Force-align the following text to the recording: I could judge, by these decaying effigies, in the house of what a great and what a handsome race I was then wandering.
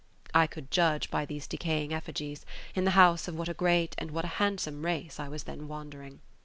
I 0.33 0.47
could 0.47 0.71
judge, 0.71 1.11
by 1.11 1.25
these 1.27 1.45
decaying 1.45 1.93
effigies, 1.93 2.43
in 2.73 2.85
the 2.85 2.89
house 2.97 3.27
of 3.27 3.35
what 3.35 3.49
a 3.49 3.53
great 3.53 3.93
and 3.99 4.09
what 4.09 4.25
a 4.25 4.41
handsome 4.41 4.83
race 4.83 5.19
I 5.19 5.27
was 5.27 5.43
then 5.43 5.67
wandering. 5.67 6.21